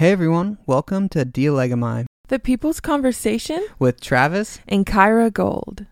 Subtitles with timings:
[0.00, 4.58] Hey everyone, welcome to Dialegomai The People's Conversation with Travis.
[4.66, 5.84] and Kyra Gold.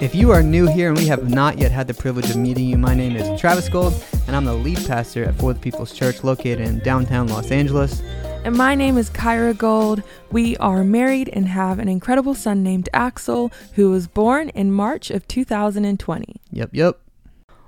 [0.00, 2.64] If you are new here and we have not yet had the privilege of meeting
[2.64, 5.92] you, my name is Travis Gold and I'm the lead pastor at For the People's
[5.92, 8.00] Church located in downtown Los Angeles.
[8.42, 10.02] And my name is Kyra Gold.
[10.30, 15.10] We are married and have an incredible son named Axel, who was born in March
[15.10, 16.40] of 2020.
[16.52, 17.01] Yep, yep.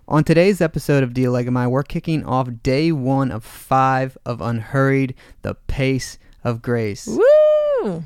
[0.07, 5.55] On today's episode of Dialegomai, we're kicking off day one of five of Unhurried, the
[5.55, 7.09] Pace of Grace.
[7.09, 8.05] Woo!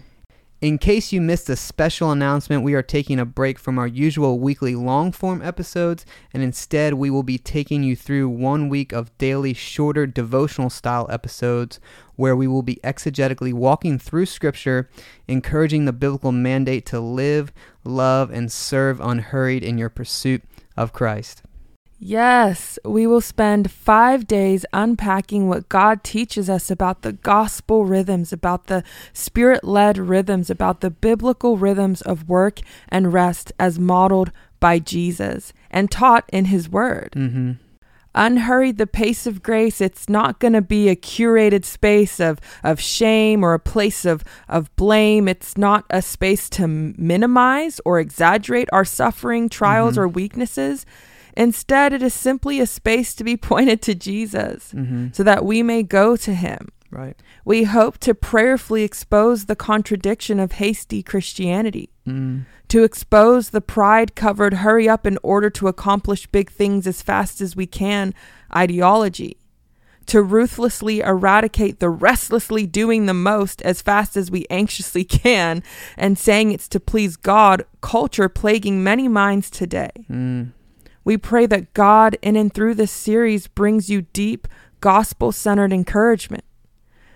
[0.60, 4.38] In case you missed a special announcement, we are taking a break from our usual
[4.38, 9.16] weekly long form episodes, and instead we will be taking you through one week of
[9.18, 11.80] daily shorter devotional style episodes
[12.14, 14.88] where we will be exegetically walking through Scripture,
[15.26, 17.52] encouraging the biblical mandate to live,
[17.82, 20.44] love, and serve unhurried in your pursuit
[20.76, 21.42] of Christ.
[22.00, 28.32] Yes, we will spend five days unpacking what God teaches us about the gospel rhythms,
[28.32, 34.30] about the spirit led rhythms, about the biblical rhythms of work and rest as modeled
[34.60, 37.12] by Jesus and taught in His Word.
[37.16, 37.52] Mm-hmm.
[38.14, 42.80] unhurried the pace of grace it's not going to be a curated space of of
[42.80, 48.68] shame or a place of of blame it's not a space to minimize or exaggerate
[48.72, 49.98] our suffering trials Mhm.
[49.98, 50.86] or weaknesses
[51.46, 55.06] instead it is simply a space to be pointed to Jesus Mm-hmm.
[55.12, 57.16] so that we may go to him Right.
[57.44, 62.46] we hope to prayerfully expose the contradiction of hasty Christianity Mm.
[62.68, 67.40] to expose the pride covered hurry up in order to accomplish big things as fast
[67.42, 68.14] as we can
[68.56, 69.36] ideology,
[70.06, 75.62] to ruthlessly eradicate the restlessly doing the most as fast as we anxiously can
[75.98, 79.90] and saying it's to please God culture plaguing many minds today.
[80.10, 80.52] Mm.
[81.08, 84.46] We pray that God in and through this series brings you deep
[84.80, 86.44] gospel centered encouragement,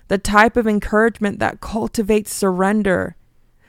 [0.08, 3.16] the type of encouragement that cultivates surrender,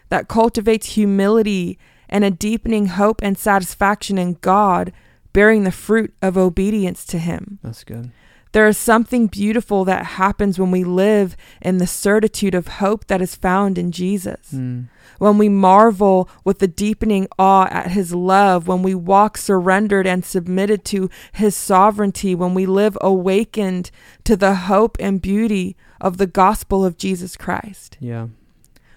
[0.07, 4.93] that cultivates humility and a deepening hope and satisfaction in God,
[5.33, 7.59] bearing the fruit of obedience to Him.
[7.61, 8.09] That's good.
[8.53, 13.21] There is something beautiful that happens when we live in the certitude of hope that
[13.21, 14.85] is found in Jesus Mm.
[15.19, 20.23] when we marvel with the deepening awe at his love, when we walk surrendered and
[20.23, 23.89] submitted to his sovereignty, when we live awakened
[24.23, 27.97] to the hope and beauty of the gospel of Jesus Christ.
[27.99, 28.27] Yeah.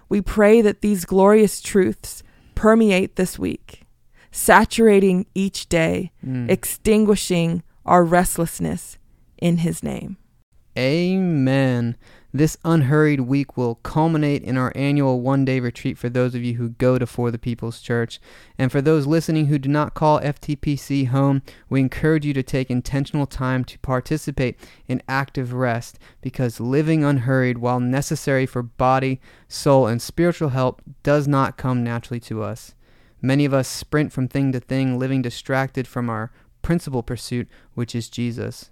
[0.08, 2.22] We pray that these glorious truths
[2.54, 3.86] permeate this week,
[4.30, 6.50] saturating each day, Mm.
[6.50, 8.95] extinguishing our restlessness
[9.38, 10.16] in his name.
[10.78, 11.96] Amen.
[12.34, 16.54] This unhurried week will culminate in our annual one day retreat for those of you
[16.54, 18.20] who go to For the People's Church.
[18.58, 22.70] And for those listening who do not call FTPC home, we encourage you to take
[22.70, 29.18] intentional time to participate in active rest because living unhurried, while necessary for body,
[29.48, 32.74] soul, and spiritual health, does not come naturally to us.
[33.22, 36.30] Many of us sprint from thing to thing, living distracted from our
[36.60, 38.70] principal pursuit, which is Jesus.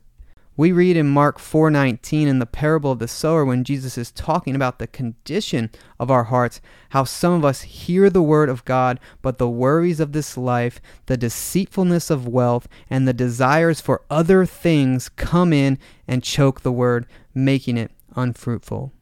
[0.56, 4.54] We read in Mark 4:19 in the parable of the sower when Jesus is talking
[4.54, 6.60] about the condition of our hearts,
[6.90, 10.80] how some of us hear the word of God, but the worries of this life,
[11.06, 15.76] the deceitfulness of wealth, and the desires for other things come in
[16.06, 18.92] and choke the word, making it unfruitful.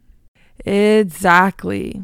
[0.64, 2.02] Exactly.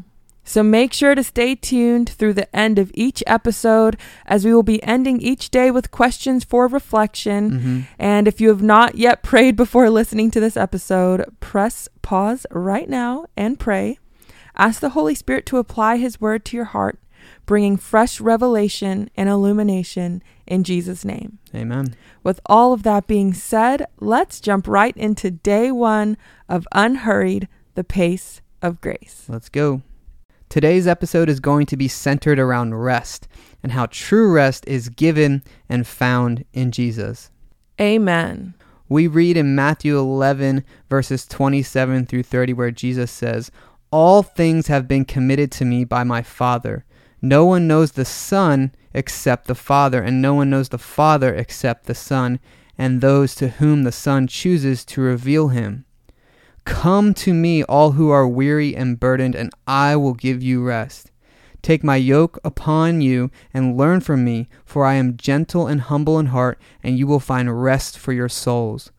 [0.49, 4.63] So make sure to stay tuned through the end of each episode as we will
[4.63, 7.51] be ending each day with questions for reflection.
[7.51, 7.87] Mhm.
[7.99, 12.89] And if you have not yet prayed before listening to this episode, press pause right
[12.89, 13.99] now and pray.
[14.57, 16.97] Ask the Holy Spirit to apply His word to your heart,
[17.45, 21.37] bringing fresh revelation and illumination in Jesus' name.
[21.53, 21.93] Amen.
[22.23, 26.17] With all of that being said, let's jump right into day one
[26.49, 29.25] of Unhurried, the Pace of Grace.
[29.29, 29.83] Let's go.
[30.49, 33.27] Today's episode is going to be centered around rest
[33.61, 37.29] and how true rest is given and found in Jesus.
[37.79, 38.55] Amen.
[38.89, 43.51] We read in Matthew 11, verses 27 through 30, where Jesus says,
[43.91, 46.83] All things have been committed to me by my Father.
[47.21, 51.85] No one knows the Son except the Father, and no one knows the Father except
[51.85, 52.39] the Son,
[52.75, 55.85] and those to whom the Son chooses to reveal him.
[56.65, 61.11] Come to me, all who are weary and burdened, and I will give you rest.
[61.61, 66.17] Take my yoke upon you and learn from me, for I am gentle and humble
[66.19, 68.91] in heart, and you will find rest for your souls.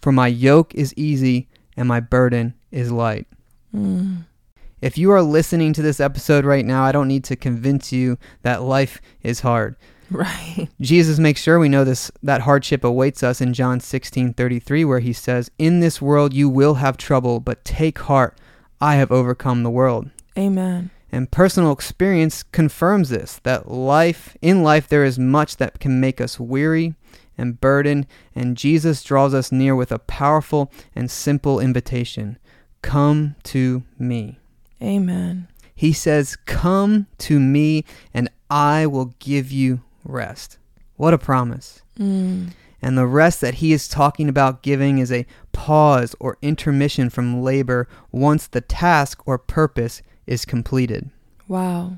[0.00, 3.26] For my yoke is easy and my burden is light.
[3.74, 4.26] Mm.
[4.80, 8.18] If you are listening to this episode right now, I don't need to convince you
[8.42, 9.76] that life is hard.
[10.24, 10.68] Right.
[10.80, 15.12] Jesus makes sure we know this that hardship awaits us in John 16:33 where he
[15.12, 18.38] says, "In this world you will have trouble, but take heart,
[18.80, 20.90] I have overcome the world." Amen.
[21.10, 26.20] And personal experience confirms this that life in life there is much that can make
[26.20, 26.94] us weary
[27.36, 28.06] and burdened,
[28.36, 32.38] and Jesus draws us near with a powerful and simple invitation.
[32.82, 34.38] Come to me.
[34.80, 35.48] Amen.
[35.74, 40.58] He says, "Come to me and I will give you rest."
[40.96, 41.82] What a promise.
[41.98, 42.50] Mm.
[42.80, 47.42] And the rest that he is talking about giving is a pause or intermission from
[47.42, 51.08] labor once the task or purpose is completed.
[51.48, 51.94] Wow.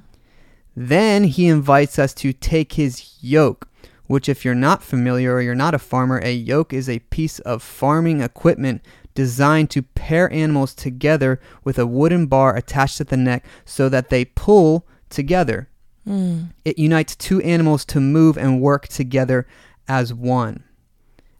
[0.76, 3.69] Then he invites us to take his yoke,
[4.06, 7.38] which, if you're not familiar or you're not a farmer, a yoke is a piece
[7.41, 8.82] of farming equipment
[9.14, 14.11] designed to pair animals together with a wooden bar attached at the neck so that
[14.11, 15.69] they pull together.
[16.06, 16.50] Mm.
[16.64, 19.47] It unites two animals to move and work together
[19.88, 20.64] as one.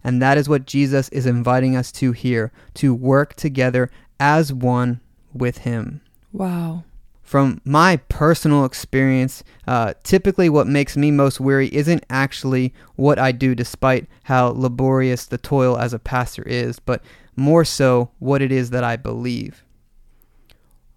[0.03, 3.91] And that is what Jesus is inviting us to here to work together
[4.21, 5.01] as one
[5.33, 6.01] with Him.
[6.33, 6.85] Wow.
[7.23, 13.33] From my personal experience, uh, typically what makes me most weary isn't actually what I
[13.33, 17.03] do, despite how laborious the toil as a pastor is, but
[17.35, 19.65] more so what it is that I believe.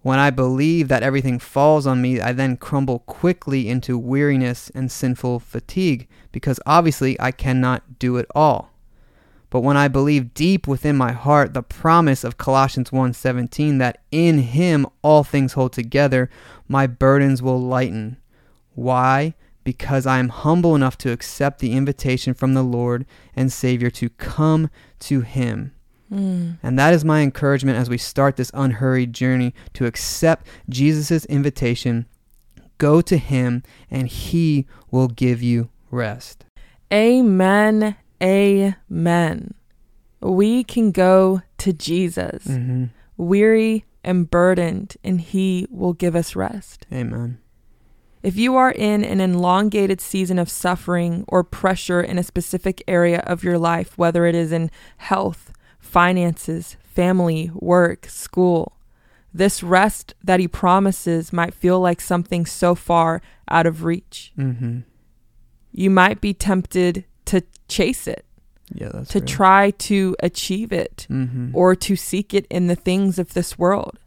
[0.01, 4.89] When I believe that everything falls on me, I then crumble quickly into weariness and
[4.89, 8.71] sinful fatigue, because obviously I cannot do it all.
[9.49, 14.39] But when I believe deep within my heart the promise of Colossians 1:17 that in
[14.39, 16.29] him all things hold together,
[16.67, 18.17] my burdens will lighten.
[18.75, 19.33] Why?
[19.63, 23.05] Because I am humble enough to accept the invitation from the Lord
[23.35, 24.69] and Savior to come
[24.99, 25.73] to him.
[26.11, 26.57] Mm.
[26.63, 32.06] And that is my encouragement as we start this unhurried journey to accept Jesus' invitation.
[32.77, 36.45] Go to him and he will give you rest.
[36.91, 37.95] Amen.
[38.21, 39.53] Amen.
[40.21, 42.85] We can go to Jesus, Mm-hmm.
[43.17, 46.85] weary and burdened, and He will give us rest.
[46.91, 47.38] Amen.
[48.23, 53.19] If you are in an elongated season of suffering or pressure in a specific area
[53.19, 58.77] of your life, whether it is in health, finances, family, work, school,
[59.33, 64.31] this rest that He promises might feel like something so far out of reach.
[64.37, 64.79] Mm-hmm.
[65.71, 68.25] You might be tempted to chase it,
[68.73, 69.27] Yeah, that's to real.
[69.27, 71.51] try to achieve it, Mm-hmm.
[71.55, 73.99] or to seek it in the things of this world.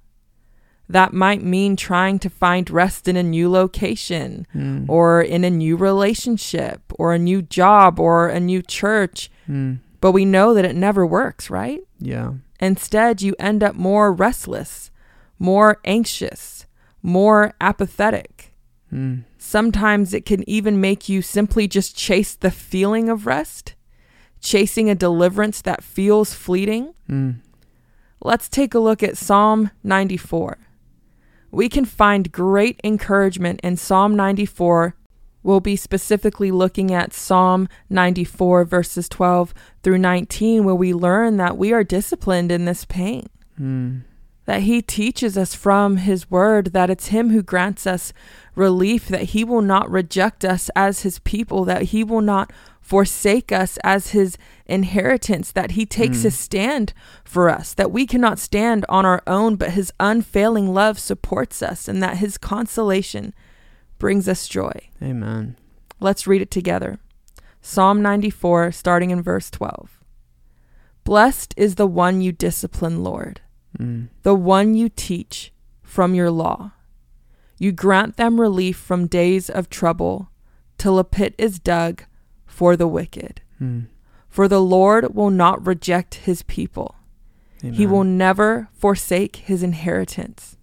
[0.89, 4.87] That might mean trying to find rest in a new location, Mm.
[4.89, 9.31] or in a new relationship, or a new job, or a new church.
[9.49, 9.79] Mm.
[10.03, 11.81] But we know that it never works, right?
[12.01, 12.33] Yeah.
[12.61, 14.91] Instead, you end up more restless,
[15.39, 16.67] more anxious,
[17.03, 18.53] more apathetic.
[18.93, 19.23] Mm.
[19.39, 23.77] Sometimes it can even make you simply just chase the feeling of rest,
[24.41, 26.95] chasing a deliverance that feels fleeting.
[27.09, 27.37] Mm.
[28.21, 30.59] Let's take a look at Psalm 94.
[31.53, 34.97] We can find great encouragement in Psalm 94.
[35.43, 39.53] We'll be specifically looking at Psalm 94, verses 12
[39.83, 43.29] through 19, where we learn that we are disciplined in this pain,
[43.61, 44.03] Mm.
[44.47, 48.13] that He teaches us from His Word that it's Him who grants us
[48.55, 53.51] relief, that He will not reject us as His people, that He will not forsake
[53.53, 54.37] us as His
[54.67, 56.23] inheritance, that He takes Mm.
[56.25, 56.93] His stand
[57.25, 61.89] for us, that we cannot stand on our own, but His unfailing love supports us,
[61.89, 63.35] and that His consolation
[64.03, 64.73] brings us joy.
[65.01, 65.57] Amen.
[66.01, 66.99] Let's read it together.
[67.61, 70.01] Psalm 94, starting in verse 12.
[71.05, 73.41] Blessed is the one you discipline, Lord,
[73.79, 74.09] Mm.
[74.25, 75.53] the one you teach
[75.85, 76.73] from your law.
[77.59, 80.31] You grant them relief from days of trouble,
[80.79, 82.03] till a pit is dug
[82.45, 83.41] for the wicked.
[83.61, 83.87] Mm.
[84.29, 86.97] For the Lord will not reject his people.
[87.63, 90.57] He will never forsake his inheritance.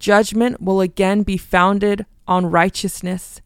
[0.00, 3.40] Judgment will again be founded on righteousness,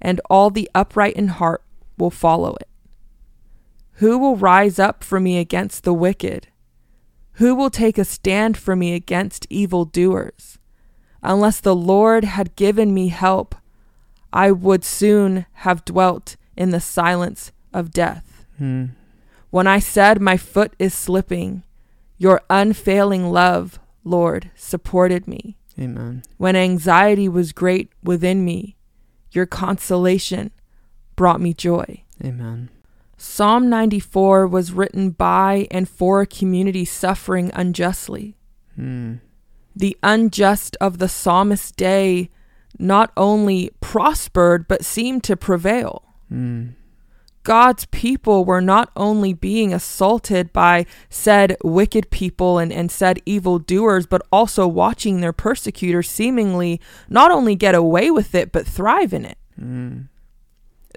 [0.00, 1.62] and all the upright in heart
[1.98, 2.68] will follow it.
[3.94, 6.48] Who will rise up for me against the wicked?
[7.34, 10.58] Who will take a stand for me against evildoers?
[11.22, 13.54] Unless the Lord had given me help,
[14.32, 18.44] I would soon have dwelt in the silence of death.
[18.60, 18.90] Mm.
[19.50, 21.62] When I said my foot is slipping,
[22.18, 25.56] your unfailing love, Lord, supported me.
[25.78, 26.22] Amen.
[26.36, 28.76] When anxiety was great within me,
[29.30, 30.50] your consolation
[31.16, 32.02] brought me joy.
[32.22, 32.70] Amen.
[33.16, 38.36] Psalm 94 was written by and for a community suffering unjustly.
[38.78, 39.20] Mm.
[39.74, 42.30] The unjust of the psalmist's day
[42.78, 46.02] not only prospered but seemed to prevail.
[46.30, 46.74] Mm.
[47.42, 53.58] God's people were not only being assaulted by said wicked people and, and said evil
[53.58, 59.12] doers, but also watching their persecutors seemingly not only get away with it, but thrive
[59.12, 59.38] in it.
[59.60, 60.08] Mm.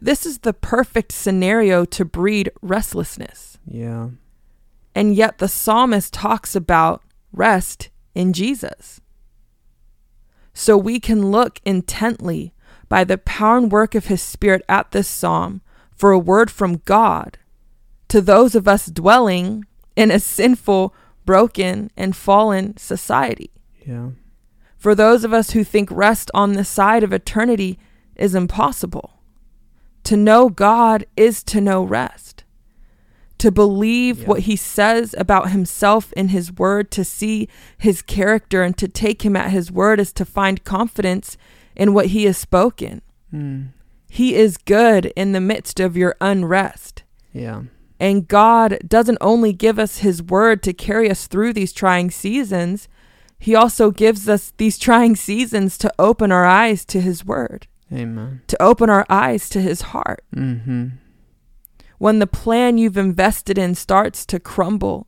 [0.02, 3.58] This is the perfect scenario to breed restlessness.
[3.66, 4.10] Yeah.
[4.94, 9.02] And yet the psalmist talks about rest in Jesus.
[10.54, 12.54] So we can look intently
[12.88, 15.62] by the power and work of his spirit at this psalm
[15.96, 17.38] for a word from God
[18.10, 20.94] to those of us dwelling in a sinful,
[21.26, 23.52] broken, and fallen society.
[23.86, 24.10] Yeah.
[24.78, 27.80] For those of us who think rest on the side of eternity
[28.16, 29.20] is impossible.
[30.04, 32.44] To know God is to know rest.
[33.40, 34.28] To believe Yeah.
[34.28, 39.24] what he says about himself in his word, to see his character, and to take
[39.26, 41.38] him at his word is to find confidence
[41.76, 43.02] in what he has spoken.
[43.34, 43.70] Mm.
[44.16, 47.04] He is good in the midst of your unrest.
[47.34, 47.64] Yeah.
[48.00, 52.88] And God doesn't only give us His word to carry us through these trying seasons,
[53.38, 58.40] He also gives us these trying seasons to open our eyes to His word, Amen.
[58.48, 60.24] to open our eyes to His heart.
[60.34, 60.88] Mm-hmm.
[61.98, 65.08] When the plan you've invested in starts to crumble,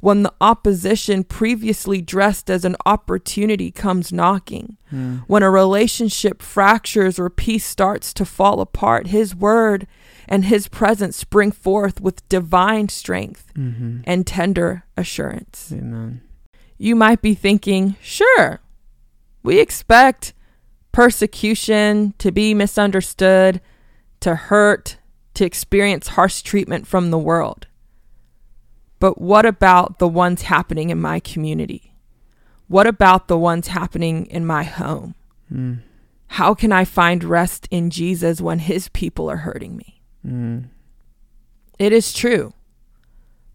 [0.00, 5.24] when the opposition previously dressed as an opportunity comes knocking, Mm.
[5.26, 9.86] when a relationship fractures or peace starts to fall apart, His word
[10.28, 13.98] and His presence spring forth with divine strength Mm-hmm.
[14.04, 15.72] and tender assurance.
[15.72, 16.20] Amen.
[16.78, 18.60] You might be thinking, sure,
[19.42, 20.34] we expect
[20.92, 23.60] persecution to be misunderstood,
[24.20, 24.98] to hurt,
[25.34, 27.66] to experience harsh treatment from the world.
[28.98, 31.94] But what about the ones happening in my community?
[32.68, 35.14] What about the ones happening in my home?
[35.52, 35.80] Mm.
[36.28, 40.02] How can I find rest in Jesus when his people are hurting me?
[40.26, 40.64] Mm.
[41.78, 42.52] It is true.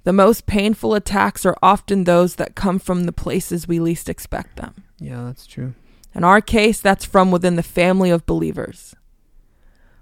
[0.03, 4.57] The most painful attacks are often those that come from the places we least expect
[4.57, 4.83] them.
[5.00, 5.74] Yeah, that's true.
[6.15, 8.95] In our case, that's from within the family of believers,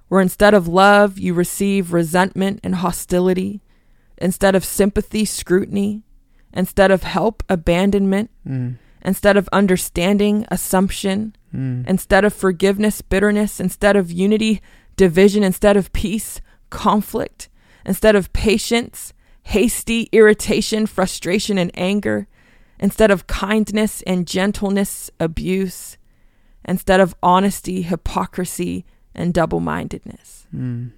[0.08, 3.62] where instead of love, you receive resentment and hostility,
[4.20, 6.04] instead of sympathy, scrutiny,
[6.54, 8.76] instead of help, abandonment, Mm.
[9.04, 11.88] instead of understanding, assumption, Mm.
[11.88, 14.62] instead of forgiveness, bitterness, instead of unity,
[14.98, 17.50] division, instead of peace, conflict,
[17.86, 22.28] instead of patience, hasty irritation, frustration, and anger,
[22.80, 25.98] instead of kindness and gentleness, abuse,
[26.66, 28.86] instead of honesty, hypocrisy,
[29.16, 30.46] and double mindedness.
[30.56, 30.92] Mm.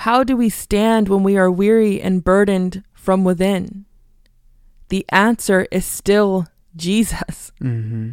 [0.00, 3.86] How do we stand when we are weary and burdened from within?
[4.90, 7.50] The answer is still Jesus.
[7.62, 8.12] Mm-hmm.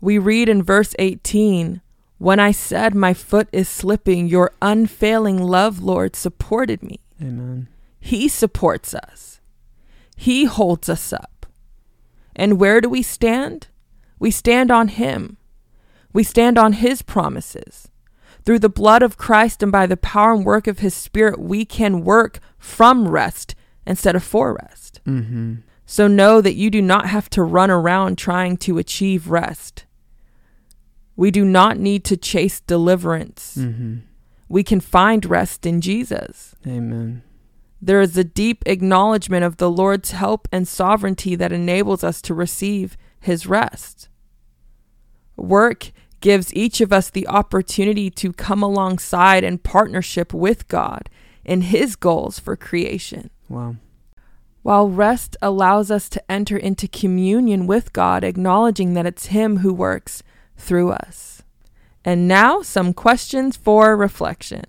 [0.00, 1.80] We read in verse 18
[2.18, 7.00] When I said my foot is slipping, your unfailing love, Lord, supported me.
[7.20, 7.66] Amen.
[7.98, 9.40] He supports us,
[10.14, 11.46] He holds us up.
[12.36, 13.68] And where do we stand?
[14.18, 15.38] We stand on Him.
[16.12, 17.88] We stand on His promises.
[18.44, 21.64] Through the blood of Christ and by the power and work of His Spirit, we
[21.64, 23.54] can work from rest
[23.86, 25.00] instead of for rest.
[25.06, 25.56] Mm-hmm.
[25.86, 29.84] So know that you do not have to run around trying to achieve rest.
[31.16, 33.56] We do not need to chase deliverance.
[33.58, 33.98] Mm-hmm.
[34.48, 36.54] We can find rest in Jesus.
[36.66, 37.22] Amen.
[37.80, 42.34] There is a deep acknowledgement of the Lord's help and sovereignty that enables us to
[42.34, 44.08] receive his rest.
[45.36, 45.90] Work
[46.22, 51.10] gives each of us the opportunity to come alongside in partnership with God
[51.44, 53.28] in his goals for creation.
[53.48, 53.76] Wow.
[54.62, 59.74] While rest allows us to enter into communion with God, acknowledging that it's Him who
[59.74, 60.22] works
[60.56, 61.42] through us.
[62.04, 64.64] And now, some questions for reflection.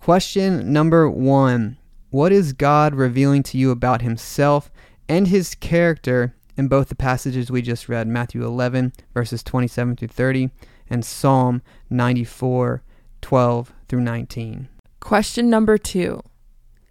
[0.00, 1.78] Question number one
[2.10, 4.68] What is God revealing to you about Himself
[5.08, 10.08] and His character in both the passages we just read Matthew 11, verses 27 through
[10.08, 10.50] 30,
[10.90, 12.82] and Psalm 94,
[13.22, 14.68] 12 through 19?
[14.98, 16.22] Question number two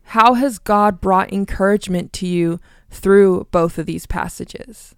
[0.03, 4.95] How has God brought encouragement to you through both of these passages?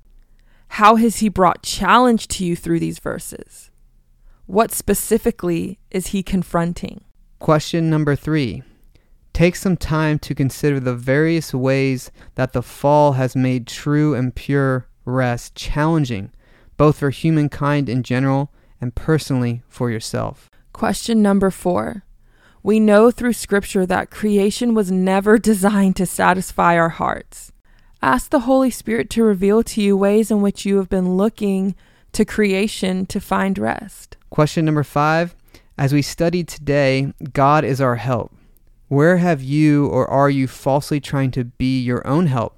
[0.70, 3.72] How has He brought challenge to you through these verses?
[4.46, 7.04] What specifically is He confronting?
[7.40, 8.64] Question number three.
[9.34, 14.36] Take some time to consider the various ways that the fall has made true and
[14.36, 16.32] pure rest challenging,
[16.78, 20.50] both for humankind in general and personally for yourself.
[20.74, 22.04] Question number four.
[22.64, 27.52] We know through Scripture that creation was never designed to satisfy our hearts.
[28.02, 31.76] Ask the Holy Spirit to reveal to you ways in which you have been looking
[32.14, 34.18] to creation to find rest.
[34.32, 35.36] Question number five.
[35.78, 38.34] As we studied today, God is our help.
[38.88, 42.58] Where have you or are you falsely trying to be your own help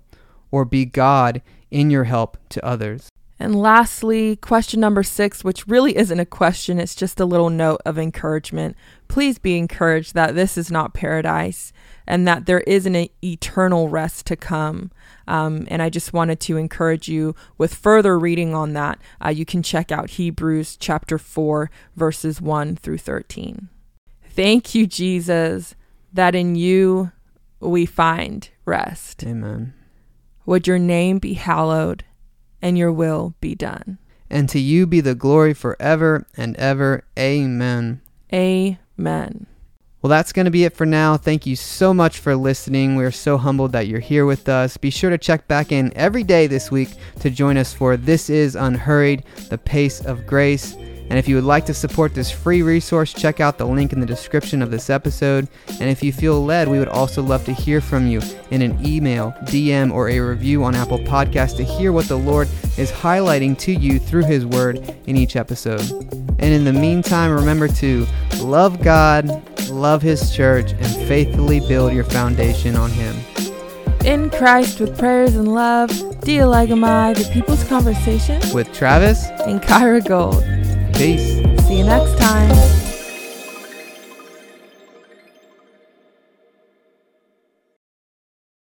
[0.49, 3.09] or be God in your help to others?
[3.43, 7.81] And lastly, question number six, which really isn't a question, it's just a little note
[7.85, 8.77] of encouragement.
[9.09, 11.73] Please be encouraged that this is not paradise
[12.07, 14.91] and that there is an eternal rest to come.
[15.27, 19.01] Um, and I just wanted to encourage you with further reading on that.
[19.23, 23.67] Uh, you can check out Hebrews chapter 4, verses 1 through 13.
[24.23, 25.75] Thank you, Jesus,
[26.13, 27.11] that in you
[27.59, 29.21] we find rest.
[29.21, 29.73] Amen.
[30.45, 32.05] Would your name be hallowed
[32.63, 33.99] and your will be done.
[34.29, 37.03] And to you be the glory forever and ever.
[37.19, 38.01] Amen.
[38.33, 39.45] Amen.
[40.01, 41.17] Well, that's going to be it for now.
[41.17, 42.95] Thank you so much for listening.
[42.95, 44.75] We're so humbled that you're here with us.
[44.75, 46.89] Be sure to check back in every day this week
[47.19, 50.75] to join us for This is Unhurried, the Pace of Grace.
[51.13, 53.99] And if you would like to support this free resource, check out the link in
[53.99, 55.47] the description of this episode.
[55.79, 58.83] And if you feel led, we would also love to hear from you in an
[58.83, 62.47] email, DM, or a review on Apple Podcasts to hear what the Lord
[62.79, 65.87] is highlighting to you through His Word in each episode.
[66.39, 68.07] And in the meantime, remember to
[68.39, 69.27] love God,
[69.69, 73.15] love His church, and faithfully build your foundation on Him.
[74.03, 80.43] In Christ with prayers and love, Dialegomai, the People's Conversation with Travis and Kyra Gold.
[80.93, 81.41] Peace.
[81.67, 82.82] See you next time.